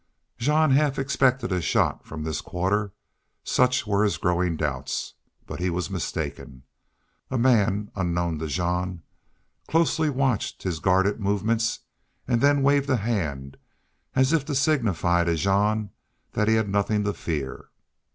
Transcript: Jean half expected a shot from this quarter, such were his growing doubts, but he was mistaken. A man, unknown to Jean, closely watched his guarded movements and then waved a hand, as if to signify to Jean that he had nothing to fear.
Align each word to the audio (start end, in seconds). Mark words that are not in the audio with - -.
Jean 0.39 0.71
half 0.71 0.97
expected 0.97 1.51
a 1.51 1.61
shot 1.61 2.07
from 2.07 2.23
this 2.23 2.41
quarter, 2.41 2.91
such 3.43 3.85
were 3.85 4.03
his 4.03 4.17
growing 4.17 4.57
doubts, 4.57 5.13
but 5.45 5.59
he 5.59 5.69
was 5.69 5.91
mistaken. 5.91 6.63
A 7.29 7.37
man, 7.37 7.91
unknown 7.95 8.39
to 8.39 8.47
Jean, 8.47 9.03
closely 9.67 10.09
watched 10.09 10.63
his 10.63 10.79
guarded 10.79 11.19
movements 11.19 11.81
and 12.27 12.41
then 12.41 12.63
waved 12.63 12.89
a 12.89 12.97
hand, 12.97 13.57
as 14.15 14.33
if 14.33 14.43
to 14.45 14.55
signify 14.55 15.23
to 15.23 15.35
Jean 15.35 15.91
that 16.31 16.47
he 16.47 16.55
had 16.55 16.67
nothing 16.67 17.03
to 17.03 17.13
fear. 17.13 17.69